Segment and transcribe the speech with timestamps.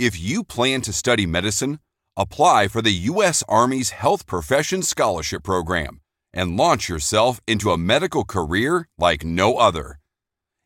[0.00, 1.78] If you plan to study medicine,
[2.16, 3.44] apply for the U.S.
[3.46, 6.00] Army's Health Profession Scholarship Program
[6.32, 9.98] and launch yourself into a medical career like no other.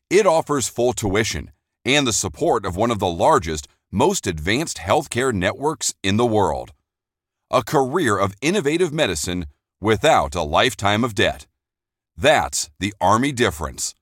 [0.09, 1.51] It offers full tuition
[1.83, 6.71] and the support of one of the largest, most advanced healthcare networks in the world.
[7.51, 9.47] A career of innovative medicine
[9.81, 11.45] without a lifetime of debt.
[12.15, 13.95] That's the Army difference.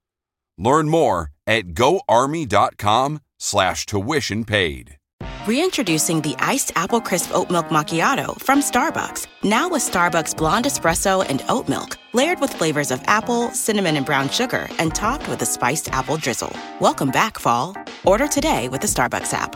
[0.60, 5.00] Learn more at goarmy.com slash tuition paid.
[5.48, 9.28] Reintroducing the iced apple crisp oat milk macchiato from Starbucks.
[9.44, 14.06] Now with Starbucks blonde espresso and oat milk, layered with flavors of apple, cinnamon, and
[14.06, 16.56] brown sugar, and topped with a spiced apple drizzle.
[16.80, 17.76] Welcome back, fall.
[18.06, 19.56] Order today with the Starbucks app.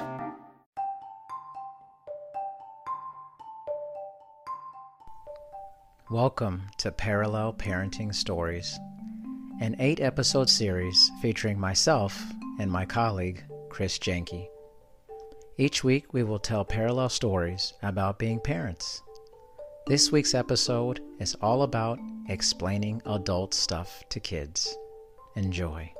[6.09, 8.79] Welcome to Parallel Parenting Stories,
[9.59, 12.21] an eight episode series featuring myself
[12.59, 14.47] and my colleague, Chris Janke.
[15.59, 19.01] Each week, we will tell parallel stories about being parents.
[19.87, 21.97] This week's episode is all about
[22.29, 24.77] explaining adult stuff to kids.
[25.35, 25.91] Enjoy.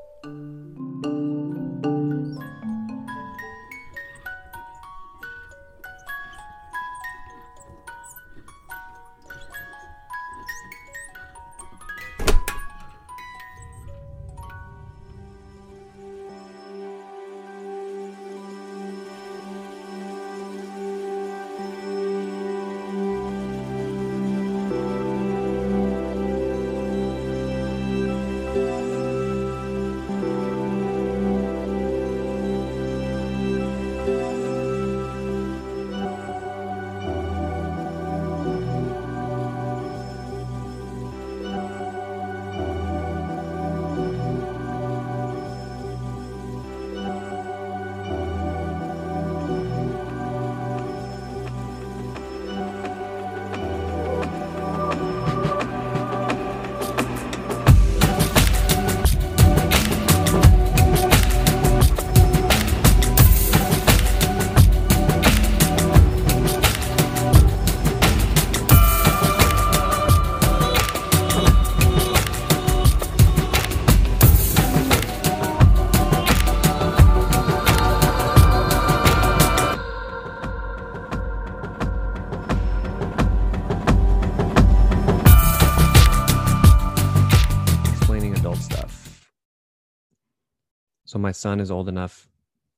[91.08, 92.28] So my son is old enough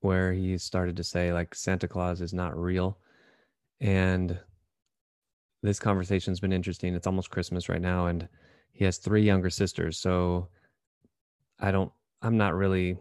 [0.01, 2.99] where he started to say like Santa Claus is not real.
[3.81, 4.39] And
[5.63, 6.93] this conversation's been interesting.
[6.93, 8.29] It's almost Christmas right now and
[8.71, 9.97] he has three younger sisters.
[9.97, 10.47] So
[11.59, 11.91] I don't
[12.21, 12.97] I'm not really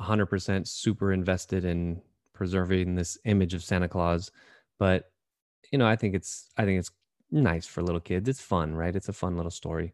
[0.00, 2.00] 100% super invested in
[2.32, 4.30] preserving this image of Santa Claus,
[4.78, 5.10] but
[5.72, 6.90] you know, I think it's I think it's
[7.30, 8.30] nice for little kids.
[8.30, 8.96] It's fun, right?
[8.96, 9.92] It's a fun little story.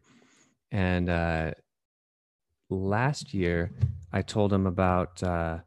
[0.71, 1.51] And uh,
[2.71, 3.71] last year,
[4.11, 5.21] I told him about.
[5.21, 5.59] Uh,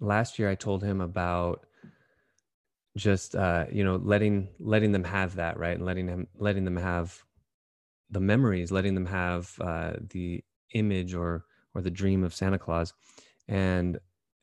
[0.00, 1.64] last year, I told him about
[2.96, 6.76] just uh, you know letting letting them have that right, and letting them letting them
[6.76, 7.16] have
[8.10, 10.44] the memories, letting them have uh, the
[10.74, 11.44] image or
[11.74, 12.92] or the dream of Santa Claus,
[13.48, 13.98] and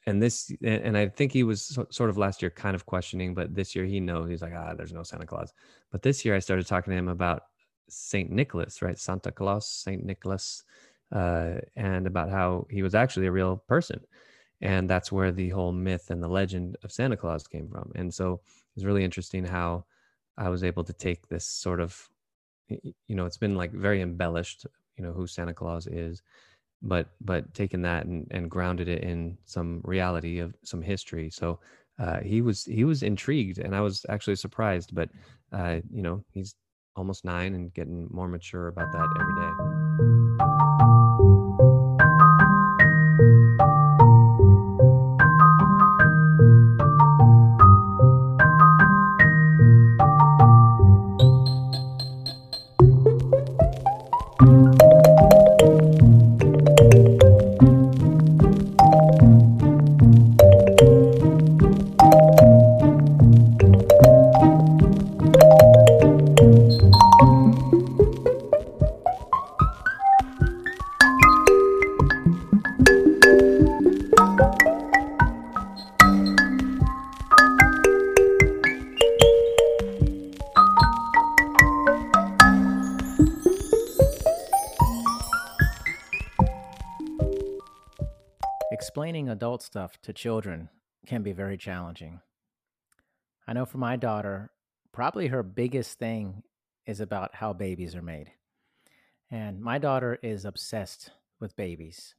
[0.05, 3.53] and this and I think he was sort of last year kind of questioning, but
[3.53, 5.51] this year he knows he's like ah, there's no Santa Claus.
[5.91, 7.43] But this year I started talking to him about
[7.89, 8.97] Saint Nicholas, right?
[8.99, 10.63] Santa Claus, Saint Nicholas,
[11.11, 13.99] uh, and about how he was actually a real person,
[14.61, 17.91] and that's where the whole myth and the legend of Santa Claus came from.
[17.95, 18.41] And so
[18.75, 19.85] it's really interesting how
[20.37, 22.09] I was able to take this sort of,
[22.69, 24.65] you know, it's been like very embellished,
[24.97, 26.21] you know, who Santa Claus is,
[26.81, 31.29] but but taking that and, and grounded it in some reality of some history.
[31.29, 31.59] So
[31.99, 34.93] uh, he was he was intrigued, and I was actually surprised.
[34.93, 35.09] But
[35.51, 36.55] uh, you know, he's
[36.97, 39.77] almost nine and getting more mature about that every day.
[88.97, 90.69] Explaining adult stuff to children
[91.05, 92.19] can be very challenging.
[93.47, 94.49] I know for my daughter,
[94.91, 96.41] probably her biggest thing
[96.87, 98.31] is about how babies are made.
[99.29, 102.15] And my daughter is obsessed with babies.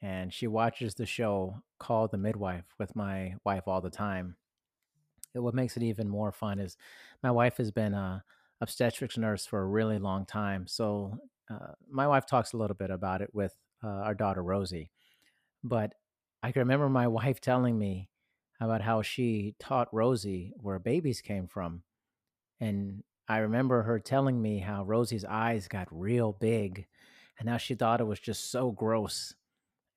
[0.00, 4.36] And she watches the show called The Midwife with my wife all the time.
[5.34, 6.78] What makes it even more fun is
[7.22, 8.24] my wife has been a
[8.62, 10.66] obstetrics nurse for a really long time.
[10.66, 11.18] So
[11.50, 13.54] uh, my wife talks a little bit about it with
[13.84, 14.90] uh, our daughter Rosie.
[15.62, 15.92] But
[16.42, 18.08] I can remember my wife telling me
[18.60, 21.82] about how she taught Rosie where babies came from.
[22.60, 26.86] And I remember her telling me how Rosie's eyes got real big
[27.38, 29.34] and how she thought it was just so gross.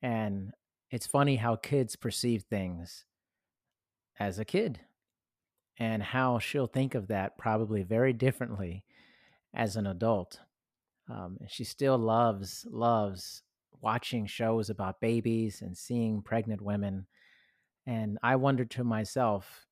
[0.01, 0.51] And
[0.91, 3.05] it's funny how kids perceive things
[4.19, 4.79] as a kid
[5.77, 8.83] and how she'll think of that probably very differently
[9.53, 10.39] as an adult.
[11.09, 13.43] Um, she still loves, loves
[13.85, 17.05] watching shows about babies and seeing pregnant women.
[17.85, 19.67] And I wondered to myself,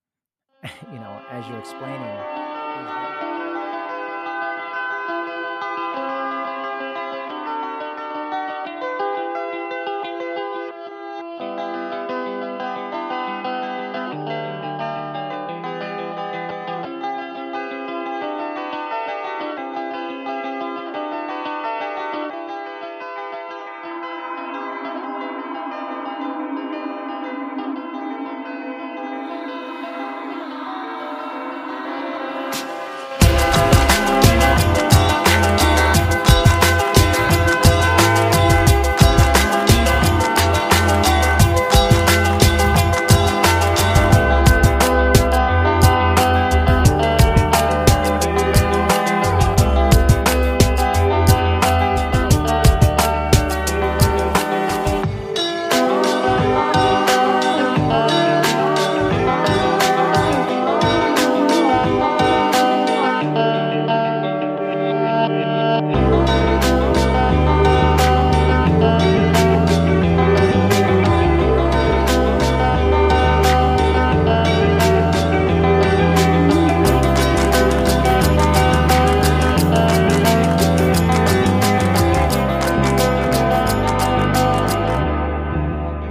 [0.63, 3.32] you know, as you're explaining.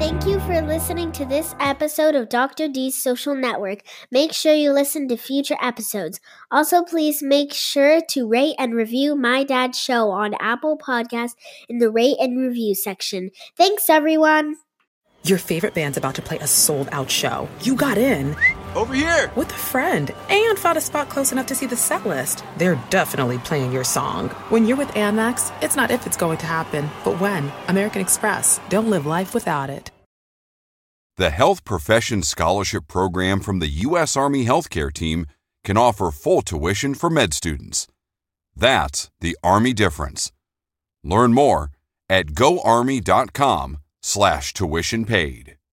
[0.02, 2.66] Thank you for listening to this episode of Dr.
[2.66, 3.82] D's Social Network.
[4.10, 6.18] Make sure you listen to future episodes.
[6.50, 11.36] Also, please make sure to rate and review My Dad's Show on Apple Podcasts
[11.68, 13.30] in the rate and review section.
[13.56, 14.56] Thanks, everyone.
[15.24, 17.48] Your favorite band's about to play a sold out show.
[17.60, 18.34] You got in
[18.74, 19.30] Over here!
[19.36, 22.42] with a friend and found a spot close enough to see the set list.
[22.58, 24.30] They're definitely playing your song.
[24.48, 27.52] When you're with Amex, it's not if it's going to happen, but when.
[27.68, 28.58] American Express.
[28.68, 29.91] Don't live life without it.
[31.18, 34.16] The Health Profession Scholarship Program from the U.S.
[34.16, 35.26] Army Healthcare Team
[35.62, 37.86] can offer full tuition for med students.
[38.56, 40.32] That's the Army difference.
[41.04, 41.70] Learn more
[42.08, 45.56] at goarmy.com slash tuition paid.